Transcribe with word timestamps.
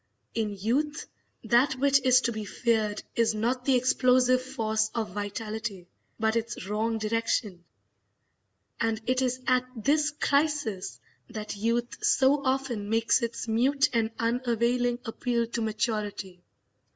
In 0.33 0.49
youth 0.57 1.05
that 1.43 1.75
which 1.75 2.01
is 2.03 2.21
to 2.21 2.31
be 2.31 2.43
feared 2.43 3.03
is 3.15 3.35
not 3.35 3.65
the 3.65 3.75
explosive 3.75 4.41
force 4.41 4.89
of 4.95 5.11
vitality, 5.11 5.89
but 6.19 6.35
its 6.35 6.65
wrong 6.67 6.97
direction; 6.97 7.63
and 8.79 8.99
it 9.05 9.21
is 9.21 9.41
at 9.45 9.63
this 9.75 10.09
crisis 10.09 10.99
that 11.29 11.55
youth 11.55 12.03
so 12.03 12.43
often 12.43 12.89
makes 12.89 13.21
its 13.21 13.47
mute 13.47 13.89
and 13.93 14.09
unavailing 14.17 14.97
appeal 15.05 15.45
to 15.45 15.61
maturity. 15.61 16.41